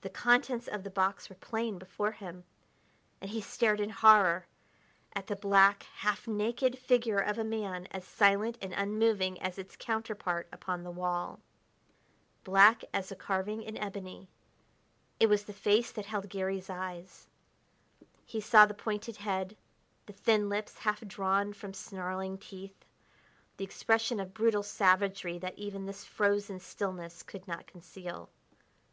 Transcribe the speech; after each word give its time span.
The 0.00 0.10
contents 0.10 0.66
of 0.66 0.82
the 0.82 0.90
box 0.90 1.28
were 1.30 1.36
plain 1.36 1.78
before 1.78 2.10
him 2.10 2.42
and 3.20 3.30
he 3.30 3.40
stared 3.40 3.78
in 3.78 3.90
horror 3.90 4.48
at 5.12 5.28
the 5.28 5.36
black, 5.36 5.84
half 5.98 6.26
naked 6.26 6.76
figure 6.76 7.20
of 7.20 7.38
a 7.38 7.44
man 7.44 7.86
as 7.92 8.04
silent 8.04 8.58
and 8.60 8.72
unmoving 8.72 9.40
as 9.40 9.56
its 9.56 9.76
counterpart 9.78 10.48
upon 10.50 10.82
the 10.82 10.90
wall. 10.90 11.38
Black 12.42 12.82
as 12.92 13.12
a 13.12 13.14
carving 13.14 13.62
in 13.62 13.76
ebony, 13.78 14.28
it 15.20 15.28
was 15.28 15.44
the 15.44 15.52
face 15.52 15.92
that 15.92 16.06
held 16.06 16.28
Garry's 16.28 16.68
eyes. 16.68 17.28
He 18.26 18.40
saw 18.40 18.66
the 18.66 18.74
pointed 18.74 19.18
head, 19.18 19.56
the 20.06 20.12
thin 20.12 20.48
lips 20.48 20.78
half 20.78 21.00
drawn 21.06 21.52
from 21.52 21.72
snarling 21.74 22.38
teeth, 22.38 22.84
the 23.56 23.64
expression 23.64 24.18
of 24.18 24.34
brutal 24.34 24.64
savagery 24.64 25.38
that 25.38 25.56
even 25.56 25.86
this 25.86 26.04
frozen 26.04 26.58
stillness 26.58 27.22
could 27.22 27.46
not 27.46 27.68
conceal. 27.68 28.28